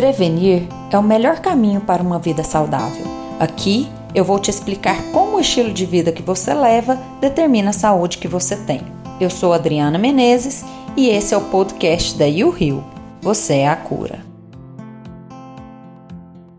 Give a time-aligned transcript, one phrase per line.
[0.00, 3.04] prevenir é o melhor caminho para uma vida saudável.
[3.38, 7.74] Aqui eu vou te explicar como o estilo de vida que você leva determina a
[7.74, 8.80] saúde que você tem.
[9.20, 10.64] Eu sou Adriana Menezes
[10.96, 12.82] e esse é o podcast da You Rio.
[13.20, 14.20] Você é a cura.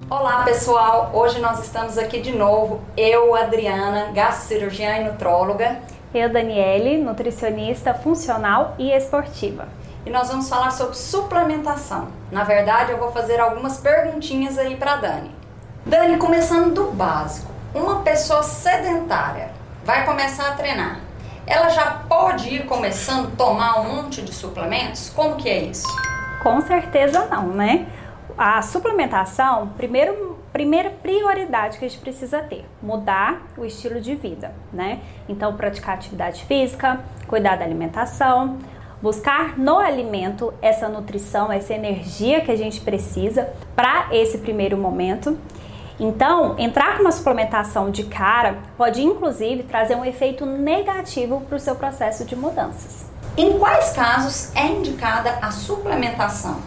[0.08, 5.80] Olá pessoal, hoje nós estamos aqui de novo, eu, Adriana, gastrocirurgiã e nutróloga.
[6.14, 12.08] Eu, Daniele, nutricionista funcional e esportiva e nós vamos falar sobre suplementação.
[12.32, 15.32] Na verdade, eu vou fazer algumas perguntinhas aí para Dani.
[15.86, 17.52] Dani, começando do básico.
[17.74, 19.50] Uma pessoa sedentária
[19.84, 21.00] vai começar a treinar.
[21.46, 25.10] Ela já pode ir começando a tomar um monte de suplementos?
[25.10, 25.88] Como que é isso?
[26.44, 27.88] Com certeza não, né?
[28.38, 34.54] A suplementação, primeiro, primeira prioridade que a gente precisa ter, mudar o estilo de vida,
[34.72, 35.00] né?
[35.28, 38.58] Então, praticar atividade física, cuidar da alimentação,
[39.02, 45.38] buscar no alimento essa nutrição, essa energia que a gente precisa para esse primeiro momento.
[46.00, 51.60] Então, entrar com uma suplementação de cara pode inclusive trazer um efeito negativo para o
[51.60, 53.10] seu processo de mudanças.
[53.38, 56.60] Em quais casos é indicada a suplementação?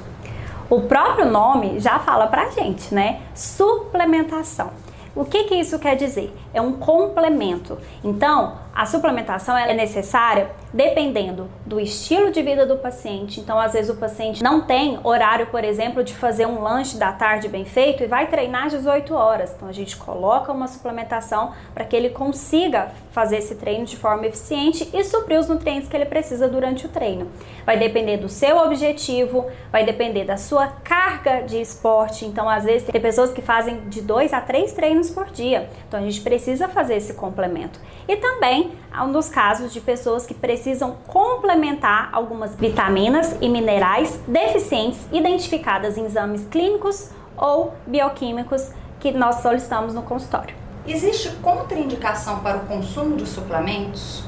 [0.71, 3.21] O próprio nome já fala pra gente, né?
[3.35, 4.71] Suplementação.
[5.15, 6.35] O que, que isso quer dizer?
[6.53, 7.79] É um complemento.
[8.03, 13.39] Então, a suplementação é necessária dependendo do estilo de vida do paciente.
[13.39, 17.13] Então, às vezes o paciente não tem horário, por exemplo, de fazer um lanche da
[17.13, 19.55] tarde bem feito e vai treinar às 18 horas.
[19.55, 24.27] Então, a gente coloca uma suplementação para que ele consiga fazer esse treino de forma
[24.27, 27.31] eficiente e suprir os nutrientes que ele precisa durante o treino.
[27.65, 32.25] Vai depender do seu objetivo, vai depender da sua carga de esporte.
[32.25, 35.71] Então, às vezes, tem pessoas que fazem de dois a três treinos por dia.
[35.87, 37.79] Então, a gente precisa fazer esse complemento.
[38.09, 38.64] E também
[39.13, 46.45] dos casos de pessoas que precisam complementar algumas vitaminas e minerais deficientes identificadas em exames
[46.51, 50.55] clínicos ou bioquímicos que nós solicitamos no consultório.
[50.87, 54.25] Existe contraindicação para o consumo de suplementos?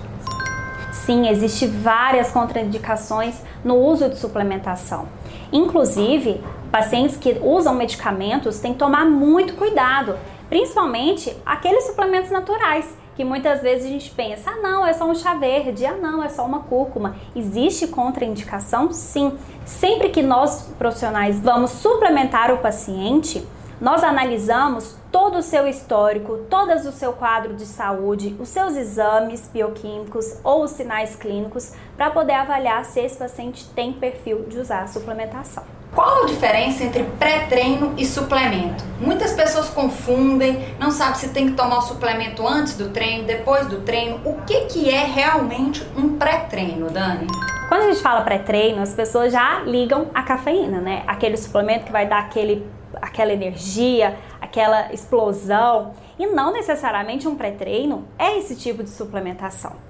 [0.92, 5.06] Sim, existe várias contraindicações no uso de suplementação.
[5.52, 6.42] Inclusive,
[6.72, 10.16] pacientes que usam medicamentos têm que tomar muito cuidado,
[10.48, 12.86] principalmente aqueles suplementos naturais
[13.16, 16.22] que muitas vezes a gente pensa, ah não, é só um chá verde, ah não,
[16.22, 17.16] é só uma cúrcuma.
[17.34, 18.92] Existe contraindicação?
[18.92, 19.38] Sim.
[19.64, 23.46] Sempre que nós profissionais vamos suplementar o paciente,
[23.80, 29.48] nós analisamos todo o seu histórico, todo o seu quadro de saúde, os seus exames
[29.52, 34.82] bioquímicos ou os sinais clínicos para poder avaliar se esse paciente tem perfil de usar
[34.82, 35.75] a suplementação.
[35.96, 38.84] Qual a diferença entre pré-treino e suplemento?
[39.00, 43.66] Muitas pessoas confundem, não sabem se tem que tomar o suplemento antes do treino, depois
[43.66, 44.20] do treino.
[44.22, 47.26] O que, que é realmente um pré-treino, Dani?
[47.70, 51.02] Quando a gente fala pré-treino, as pessoas já ligam a cafeína, né?
[51.06, 52.66] Aquele suplemento que vai dar aquele,
[53.00, 55.94] aquela energia, aquela explosão.
[56.18, 59.85] E não necessariamente um pré-treino é esse tipo de suplementação.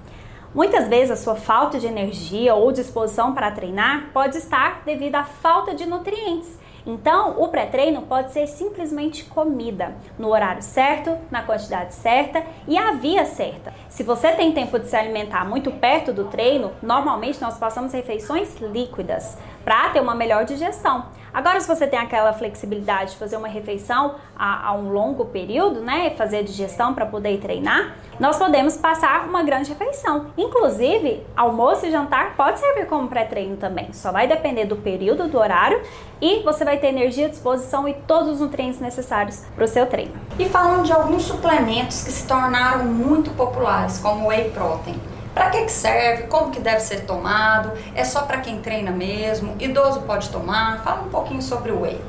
[0.57, 5.23] Muitas vezes a sua falta de energia ou disposição para treinar pode estar devido à
[5.23, 6.57] falta de nutrientes.
[6.87, 12.93] Então, o pré-treino pode ser simplesmente comida, no horário certo, na quantidade certa e a
[12.93, 13.73] via certa.
[13.89, 18.55] Se você tem tempo de se alimentar muito perto do treino, normalmente nós passamos refeições
[18.61, 21.07] líquidas para ter uma melhor digestão.
[21.33, 25.81] Agora, se você tem aquela flexibilidade de fazer uma refeição a, a um longo período,
[25.81, 30.27] né, fazer digestão para poder treinar, nós podemos passar uma grande refeição.
[30.37, 33.91] Inclusive, almoço e jantar pode servir como pré-treino também.
[33.93, 35.81] Só vai depender do período, do horário
[36.19, 40.13] e você vai ter energia, disposição e todos os nutrientes necessários para o seu treino.
[40.37, 44.99] E falando de alguns suplementos que se tornaram muito populares, como o whey protein.
[45.33, 46.23] Para que, que serve?
[46.23, 47.71] Como que deve ser tomado?
[47.93, 49.55] É só para quem treina mesmo?
[49.59, 50.83] Idoso pode tomar?
[50.83, 52.01] Fala um pouquinho sobre o whey.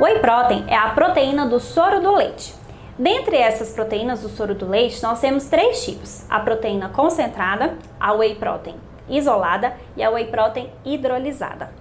[0.00, 2.54] Whey protein é a proteína do soro do leite.
[2.98, 8.12] Dentre essas proteínas do soro do leite, nós temos três tipos: a proteína concentrada, a
[8.12, 8.76] whey protein
[9.10, 11.79] isolada e a whey protein hidrolisada.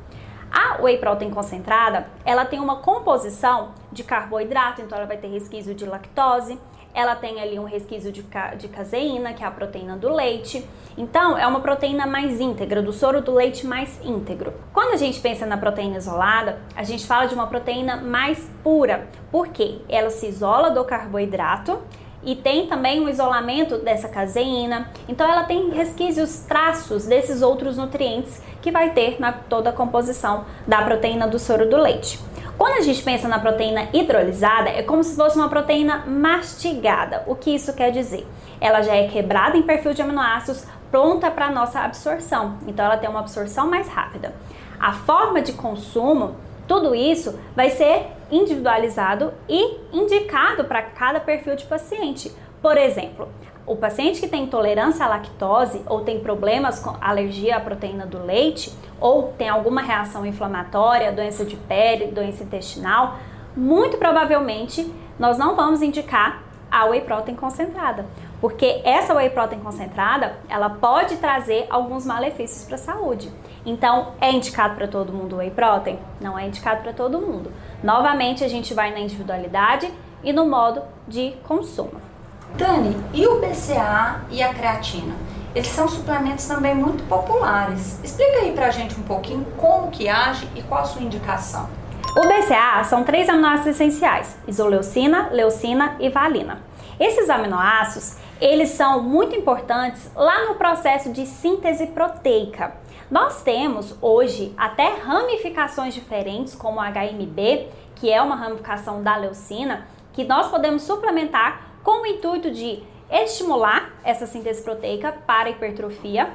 [0.82, 5.86] Whey protein concentrada, ela tem uma composição de carboidrato, então ela vai ter resquício de
[5.86, 6.60] lactose,
[6.94, 10.68] ela tem ali um resquício de, ca de caseína, que é a proteína do leite.
[10.98, 14.54] Então, é uma proteína mais íntegra, do soro do leite mais íntegro.
[14.74, 19.08] Quando a gente pensa na proteína isolada, a gente fala de uma proteína mais pura,
[19.32, 21.80] porque ela se isola do carboidrato
[22.24, 24.92] e tem também um isolamento dessa caseína.
[25.08, 30.46] Então ela tem resquícios, traços desses outros nutrientes que vai ter na toda a composição
[30.68, 32.20] da proteína do soro do leite.
[32.58, 37.24] Quando a gente pensa na proteína hidrolisada, é como se fosse uma proteína mastigada.
[37.26, 38.28] O que isso quer dizer?
[38.60, 42.58] Ela já é quebrada em perfil de aminoácidos, pronta para nossa absorção.
[42.68, 44.36] Então ela tem uma absorção mais rápida.
[44.80, 46.36] A forma de consumo
[46.70, 52.32] Tudo isso vai ser individualizado e indicado para cada perfil de paciente.
[52.62, 53.28] Por exemplo,
[53.70, 58.26] o paciente que tem intolerância à lactose ou tem problemas com alergia à proteína do
[58.26, 63.20] leite ou tem alguma reação inflamatória, doença de pele, doença intestinal,
[63.56, 68.06] muito provavelmente nós não vamos indicar a whey protein concentrada,
[68.42, 73.32] porque essa whey protein concentrada, ela pode trazer alguns malefícios para a saúde.
[73.66, 76.00] Então, é indicado para todo mundo whey protein?
[76.20, 77.52] Não é indicado para todo mundo.
[77.84, 79.92] Novamente, a gente vai na individualidade
[80.24, 82.09] e no modo de consumo.
[82.56, 85.16] Dani, e o BCA e a creatina?
[85.56, 88.00] Eles são suplementos também muito populares.
[88.04, 91.70] Explica aí pra gente um pouquinho como que age e qual a sua indicação.
[92.16, 96.62] O BCA são três aminoácidos essenciais: isoleucina, leucina e valina.
[97.00, 102.74] Esses aminoácidos, eles são muito importantes lá no processo de síntese proteica.
[103.10, 109.88] Nós temos hoje até ramificações diferentes, como a HMB, que é uma ramificação da leucina,
[110.14, 116.30] que nós podemos suplementar com o intuito de estimular essa síntese proteica para hipertrofia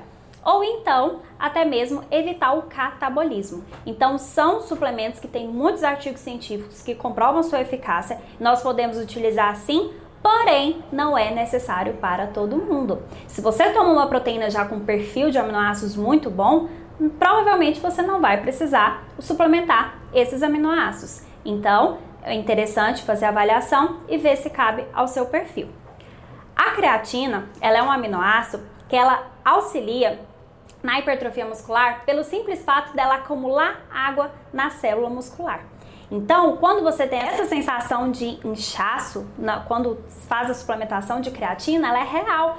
[0.44, 3.64] ou então até mesmo evitar o catabolismo.
[3.86, 8.20] Então são suplementos que têm muitos artigos científicos que comprovam sua eficácia.
[8.40, 13.00] Nós podemos utilizar sim, porém não é necessário para todo mundo.
[13.28, 16.68] Se você toma uma proteína já com perfil de aminoácidos muito bom,
[17.16, 21.22] provavelmente você não vai precisar suplementar esses aminoácidos.
[21.44, 25.68] Então, é interessante fazer a avaliação e ver se cabe ao seu perfil.
[26.56, 30.20] A creatina, ela é um aminoácido que ela auxilia
[30.82, 35.64] na hipertrofia muscular pelo simples fato dela acumular água na célula muscular.
[36.10, 39.98] Então, quando você tem essa sensação de inchaço, na, quando
[40.28, 42.58] faz a suplementação de creatina, ela é real.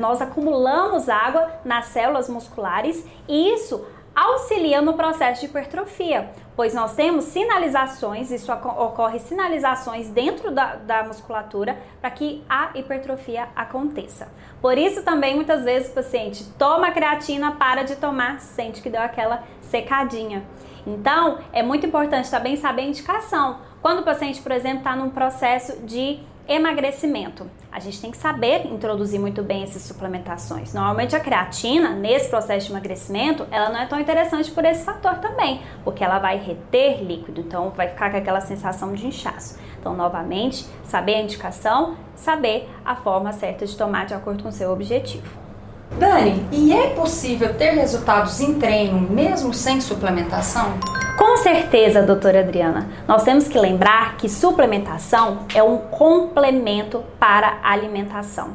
[0.00, 3.86] Nós acumulamos água nas células musculares e isso
[4.16, 11.04] auxilia no processo de hipertrofia, pois nós temos sinalizações, isso ocorre sinalizações dentro da, da
[11.04, 14.32] musculatura para que a hipertrofia aconteça.
[14.62, 19.02] Por isso também muitas vezes o paciente toma creatina, para de tomar, sente que deu
[19.02, 20.42] aquela secadinha.
[20.86, 23.60] Então é muito importante também saber a indicação.
[23.82, 27.50] Quando o paciente, por exemplo, está num processo de emagrecimento.
[27.70, 30.72] A gente tem que saber introduzir muito bem essas suplementações.
[30.72, 35.18] Normalmente a creatina, nesse processo de emagrecimento, ela não é tão interessante por esse fator
[35.18, 39.58] também, porque ela vai reter líquido, então vai ficar com aquela sensação de inchaço.
[39.78, 44.52] Então, novamente, saber a indicação, saber a forma certa de tomar de acordo com o
[44.52, 45.45] seu objetivo.
[45.92, 50.74] Dani, e é possível ter resultados em treino mesmo sem suplementação?
[51.16, 52.88] Com certeza, doutora Adriana.
[53.08, 58.50] Nós temos que lembrar que suplementação é um complemento para a alimentação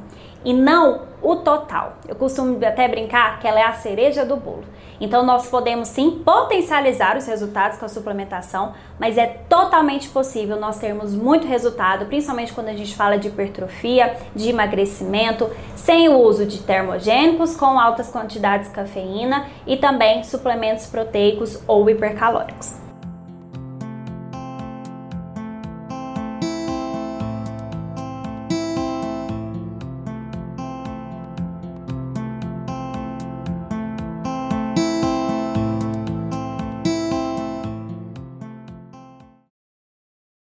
[0.46, 1.98] e não o total.
[2.08, 4.64] Eu costumo até brincar que ela é a cereja do bolo.
[5.02, 10.78] Então nós podemos sim potencializar os resultados com a suplementação, mas é totalmente possível nós
[10.78, 16.46] termos muito resultado, principalmente quando a gente fala de hipertrofia, de emagrecimento, sem o uso
[16.46, 22.91] de termogênicos com altas quantidades de cafeína e também suplementos proteicos ou hipercalóricos.